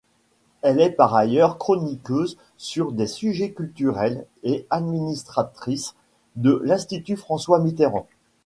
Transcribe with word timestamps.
Elle 0.63 0.79
est 0.81 0.89
par 0.89 1.13
ailleurs 1.13 1.59
chroniqueuse 1.59 2.35
sur 2.57 2.91
des 2.91 3.05
sujets 3.05 3.51
culturels 3.51 4.25
et 4.41 4.65
administratrice 4.71 5.93
de 6.35 6.59
l'institut 6.65 7.17
François-Mitterrand. 7.17 8.07